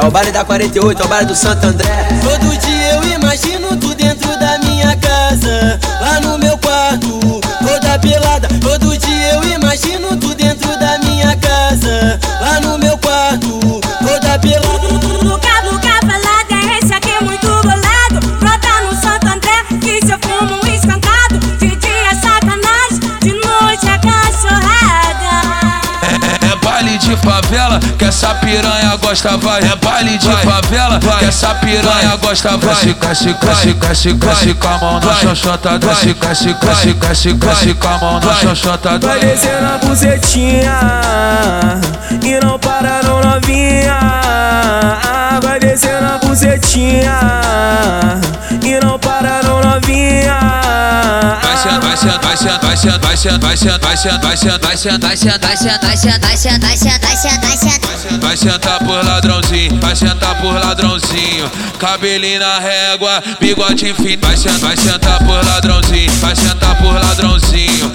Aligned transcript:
É 0.00 0.06
o 0.06 0.10
baile 0.12 0.30
da 0.30 0.44
48, 0.44 1.02
é 1.02 1.04
o 1.04 1.08
baile 1.08 1.26
do 1.26 1.34
Santo 1.34 1.66
André. 1.66 1.88
Todo 2.22 2.56
dia 2.56 2.77
favela, 27.18 27.80
que 27.98 28.04
essa 28.04 28.34
piranha 28.36 28.96
gosta, 28.96 29.36
vai. 29.36 29.62
É 29.62 29.76
baile 29.76 30.18
de 30.18 30.28
favela, 30.28 30.98
que 31.18 31.24
essa 31.24 31.54
piranha 31.56 32.16
gosta, 32.16 32.56
vai. 32.56 32.74
Desce, 32.74 32.94
desce, 32.94 33.34
desce, 33.34 33.74
desce, 33.74 34.12
desce 34.12 34.54
com 34.54 34.68
a 34.68 34.78
mão 34.78 35.00
na 35.00 35.14
xoxota. 35.14 35.78
Desce, 35.78 36.14
desce, 36.14 36.54
desce, 36.54 36.94
desce, 36.94 37.32
desce 37.32 37.74
com 37.74 37.88
a 37.88 37.98
mão 37.98 38.20
na 38.20 38.34
xoxota. 38.34 38.98
Vai 38.98 39.20
descer 39.20 39.60
na 39.62 39.78
bucetinha 39.78 40.80
e 42.22 42.44
não 42.44 42.58
para 42.58 43.02
não 43.02 43.20
novinha. 43.20 43.98
Vai 45.42 45.58
descer 45.60 46.00
na 46.00 46.18
bucetinha 46.18 46.97
vai 52.38 52.76
senta, 52.76 52.98
vai 52.98 53.16
senta, 53.16 53.38
vai 53.38 53.56
senta, 53.56 53.78
Vai 53.78 53.96
sentar, 53.96 54.20
vai 54.20 54.36
sentar, 54.36 55.00
vai 55.00 55.16
sentar, 55.16 55.80
vai 55.80 55.96
sentar, 55.96 56.20
vai 56.20 57.16
sentar, 57.16 57.40
vai 57.40 57.56
sentar. 57.56 58.20
Vai 58.20 58.36
sentar 58.36 58.78
por 58.78 59.04
ladrãozinho, 59.04 59.80
vai 59.80 59.96
sentar 59.96 60.40
por 60.40 60.54
ladrãozinho. 60.54 61.50
Cabelinho 61.78 62.40
na 62.40 62.58
régua, 62.58 63.22
bigode 63.40 63.92
fino. 63.94 64.22
Vai 64.22 64.36
sentar, 64.36 64.58
vai 64.60 64.76
sentar 64.76 65.18
por 65.24 65.44
ladrãozinho, 65.44 66.12
vai 66.20 66.36
sentar 66.36 66.76
por 66.78 66.94
ladrãozinho. 66.94 67.92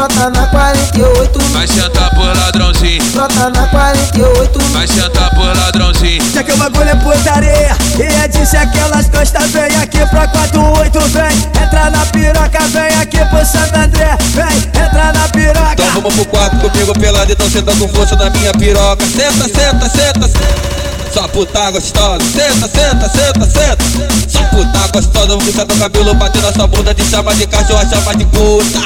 Brota 0.00 0.30
na 0.30 0.46
48, 0.46 1.38
Vai 1.52 1.66
sentar 1.66 2.08
por 2.14 2.34
ladrãozinho, 2.34 3.04
brota 3.12 3.50
na 3.50 3.66
48. 3.66 4.58
vai 4.72 4.86
sentar 4.86 5.28
por 5.34 5.54
ladrãozinho. 5.54 6.24
Já 6.32 6.42
que 6.42 6.52
o 6.52 6.56
bagulho 6.56 6.88
é 6.88 6.94
putaria 6.94 7.76
E 7.98 8.02
é 8.04 8.26
disso 8.26 8.56
aquelas 8.56 9.10
costas 9.10 9.50
Vem 9.50 9.76
aqui 9.76 9.98
pra 10.06 10.26
48, 10.26 11.00
vem 11.00 11.62
Entra 11.62 11.90
na 11.90 12.06
piroca, 12.06 12.66
vem 12.68 12.98
aqui 12.98 13.18
pro 13.26 13.44
Santo 13.44 13.76
André 13.76 14.16
Vem, 14.32 14.56
entra 14.82 15.12
na 15.12 15.28
piroca 15.28 15.74
Então 15.74 15.92
vamos 16.00 16.14
pro 16.14 16.24
quarto 16.24 16.56
comigo 16.56 16.98
pelado, 16.98 17.30
então 17.30 17.50
senta 17.50 17.76
com 17.76 17.86
força 17.90 18.16
na 18.16 18.30
minha 18.30 18.54
piroca. 18.54 19.04
Senta, 19.04 19.48
senta, 19.48 19.86
senta, 19.90 20.28
senta. 20.28 20.59
Só 21.12 21.26
puta 21.28 21.70
gostosa, 21.70 22.20
senta, 22.20 22.68
senta, 22.68 23.08
senta, 23.08 23.46
senta. 23.46 23.84
Só 24.28 24.42
puta 24.44 24.88
gostosa, 24.92 25.26
vou 25.26 25.38
puxar 25.38 25.66
teu 25.66 25.76
cabelo, 25.76 26.14
bater 26.14 26.42
na 26.42 26.52
sua 26.52 26.66
bunda, 26.66 26.94
te 26.94 27.04
chama 27.04 27.34
de 27.34 27.46
cachorro, 27.46 27.88
chama 27.88 28.14
de 28.14 28.24
puta. 28.26 28.78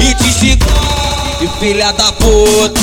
E 0.00 0.14
te 0.14 0.32
xingar, 0.32 1.38
de 1.38 1.48
filha 1.60 1.92
da 1.92 2.12
puta. 2.12 2.80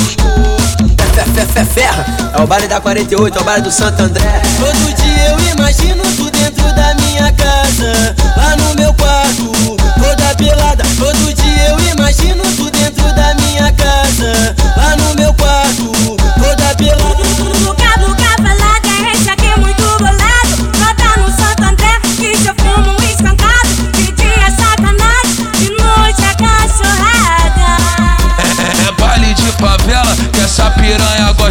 Ferra. 1.74 2.04
É 2.36 2.42
o 2.42 2.46
baile 2.46 2.68
da 2.68 2.80
48, 2.80 3.38
é 3.38 3.40
o 3.40 3.44
baile 3.44 3.62
do 3.62 3.70
Santo 3.70 4.02
André. 4.02 4.42
Todo 4.58 4.94
dia 4.94 5.28
eu 5.30 5.40
imagino 5.52 6.02
tu 6.16 6.30
dentro 6.30 6.64
da 6.74 6.94
minha 6.94 7.32
casa, 7.32 8.14
lá 8.36 8.56
no 8.56 8.74
meu 8.74 8.92
quarto, 8.94 9.52
toda 10.00 10.34
pelada. 10.36 10.63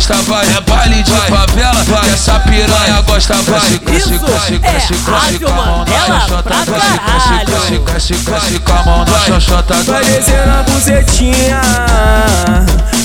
Gosta, 0.08 0.16
vai. 0.24 0.46
É 0.48 0.62
baile 0.62 1.04
de 1.04 1.12
favela, 1.12 1.86
que 1.86 2.10
essa 2.10 2.40
piranha 2.42 3.02
gosta, 3.02 3.36
vai. 3.44 3.60
Desce, 3.80 4.14
é 4.14 4.18
desce, 4.18 4.60
desce 4.60 4.94
Rádio 5.10 5.40
com 5.40 5.54
a 5.54 5.66
mão 5.66 5.86
na 5.86 6.06
xoxota. 6.06 6.50
desce, 6.50 6.70
caralho. 6.70 7.46
desce, 7.46 7.80
desce, 7.80 8.14
desce 8.14 8.60
com 8.60 8.74
a 8.74 8.84
mão 8.84 9.06
na 9.06 9.20
xoxota. 9.20 9.84
Vai 9.84 10.06
descer 10.06 10.48
na 10.48 10.64
bucetinha 10.64 11.62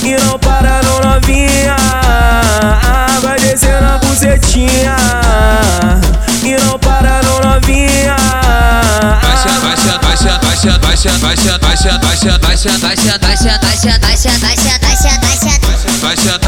E 0.02 0.16
não 0.24 0.38
para 0.38 0.80
não 0.82 1.00
novinha 1.12 1.76
Vai 3.22 3.38
descer 3.38 3.80
na 3.80 3.98
bucetinha 3.98 4.96
E 6.42 6.56
não 6.64 6.78
para 6.78 7.22
não 7.22 7.52
novinha 7.52 8.16
Vai 9.22 9.36
senta, 9.36 9.60
vai 9.60 9.76
senta, 9.76 10.38
vai 10.38 10.56
senta, 10.56 10.78
vai 10.78 10.96
senta, 10.96 11.18
vai 11.18 11.36
senta, 11.36 11.58
vai 11.58 11.76
senta, 11.76 11.98
vai 11.98 12.16
senta, 12.16 12.38
vai 12.38 12.38
senta, 12.38 12.38
vai 12.38 12.56
senta, 12.56 12.78
vai 12.78 12.96
senta, 12.96 13.18
Vai 13.26 13.36
sentar, 13.36 13.60
vai 13.60 13.76
sentar, 13.76 14.00
vai 14.00 14.16
sentar, 14.16 14.40
vai 14.40 14.56
sentar, 14.56 14.80
vai 14.80 14.96
sentar, 14.96 15.20
vai 15.20 15.36
sentar. 15.36 15.68
Vai 16.00 16.16
sentar 16.16 16.47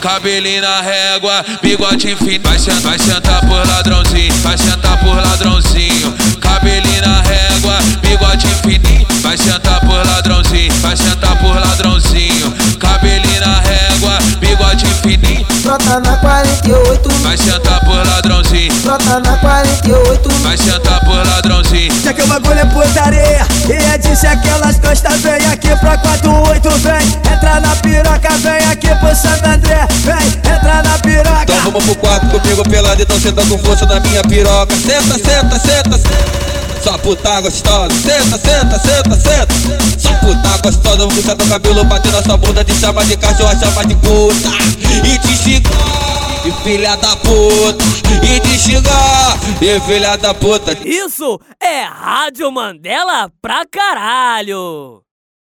Cabelinho 0.00 0.62
na 0.62 0.80
régua, 0.80 1.44
bigode 1.60 2.16
fino. 2.16 2.42
Vai 2.42 2.58
sentar, 2.58 2.80
vai 2.80 2.98
sentar 2.98 3.40
por 3.42 3.66
ladrãozinho, 3.68 4.32
vai 4.42 4.56
sentar 4.56 4.98
por 4.98 5.14
ladrãozinho. 5.14 6.16
Cabelinho 6.40 7.02
na 7.02 7.20
régua, 7.20 7.78
bigode 8.00 8.46
fininho. 8.62 9.06
Vai 9.20 9.36
sentar 9.36 9.78
por 9.80 10.06
ladrãozinho, 10.06 10.72
vai 10.80 10.96
sentar 10.96 11.36
por 11.38 11.54
ladrãozinho. 11.54 12.50
Cabelinho 12.78 13.40
na 13.40 13.60
régua, 13.60 14.18
bigode 14.38 14.86
fininho. 15.02 15.46
Brota 15.62 16.00
na 16.00 16.16
48, 16.16 17.08
Vai 17.20 17.36
sentar 17.36 17.80
por 17.80 18.06
ladrãozinho, 18.06 18.72
brota 18.80 19.20
na 19.20 19.36
48. 19.36 20.30
vai 20.42 20.56
sentar 20.56 21.00
por 21.04 21.26
ladrãozinho. 21.26 21.92
Já 22.02 22.14
que 22.14 22.22
o 22.22 22.26
bagulho 22.26 22.58
é 22.58 22.64
putaria 22.64 23.46
E 23.68 23.72
é 23.72 23.98
disso 23.98 24.26
aquelas 24.26 24.78
costas 24.78 25.20
Vem 25.20 25.46
aqui 25.52 25.68
pra 25.76 25.98
48, 25.98 26.70
vem 26.78 27.32
Entra 27.32 27.60
na 27.60 27.76
piroca, 27.76 28.30
vem 28.38 28.66
aqui 28.70 28.88
pro 28.96 29.14
Santo 29.14 29.59
vamos 31.70 31.84
pro 31.84 31.96
quarto 31.96 32.26
comigo 32.28 32.62
pelado, 32.68 33.02
então 33.02 33.18
senta 33.20 33.44
com 33.46 33.58
força 33.58 33.86
na 33.86 34.00
minha 34.00 34.22
piroca. 34.22 34.74
Senta, 34.74 35.18
senta, 35.18 35.58
senta, 35.58 35.98
senta. 35.98 36.50
Só 36.82 36.96
puta 36.98 37.40
gostosa, 37.42 37.90
senta, 37.90 38.38
senta, 38.38 38.78
senta, 38.78 39.14
senta. 39.16 39.54
Só 39.98 40.14
puta 40.14 40.58
gostosa, 40.62 40.96
vou 40.96 41.08
puxar 41.08 41.36
teu 41.36 41.46
cabelo, 41.46 41.84
bater 41.84 42.10
na 42.12 42.22
sua 42.22 42.36
bunda, 42.36 42.64
te 42.64 42.74
chama 42.74 43.04
de 43.04 43.16
cachorro, 43.16 43.58
chama 43.58 43.84
de 43.84 43.94
puta. 43.96 44.48
E 45.04 45.18
te 45.18 45.36
xingar, 45.36 46.42
de 46.42 46.52
filha 46.62 46.96
da 46.96 47.16
puta. 47.16 47.84
E 48.22 48.40
te 48.40 48.58
xingar, 48.58 49.38
de 49.60 49.80
filha 49.80 50.16
da 50.16 50.32
puta. 50.32 50.76
Isso 50.84 51.38
é 51.62 51.82
Rádio 51.82 52.50
Mandela 52.50 53.30
pra 53.42 53.64
caralho. 53.70 55.02